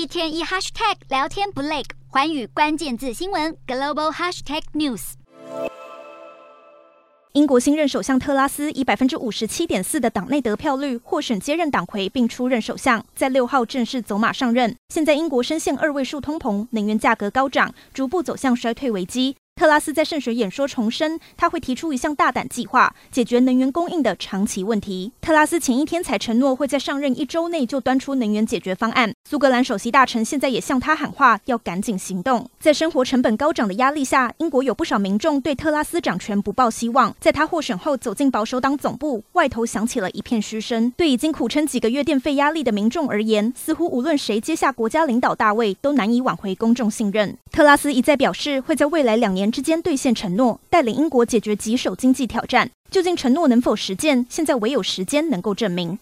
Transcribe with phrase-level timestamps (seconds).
[0.00, 5.12] 一天一 hashtag 聊天不累，寰宇关键字新闻 global hashtag news。
[7.34, 14.74] 英国新任首相特拉斯以百分之五十七点四的党内得票率获选接任党魁，并出任首相，在六号正式走马上任。
[14.88, 19.36] 现在英国深陷二位数通膨，能源价格高涨，逐步走向衰退危机。
[19.54, 25.12] 特拉斯在圣水演说重申，他会提出一项大胆计划，解决能源供应的长期问题。
[25.20, 29.12] 特拉斯前一天才承诺会在上任一周内就端出能源解决方案。
[29.28, 32.48] 苏格兰首席大臣现在也向他喊话，要赶紧行动。
[32.58, 37.14] 在生活成本高涨的压力下，英国有不少民众对特拉斯掌权不抱希望。
[37.20, 40.90] 在他获选后走进保守党总部，外头响起了一片嘘声。
[40.96, 47.36] 对已经苦撑几个月电费压力的民众而言，似乎无论谁接下国家领导大位，都难以挽回公众信任。
[47.52, 52.68] 特拉斯一再表示，会在未来两年之间兑现承诺，带领英国解决棘手经济挑战。
[52.90, 54.26] 究竟承诺能否实践？
[54.28, 55.96] 现在唯有时间能够证明。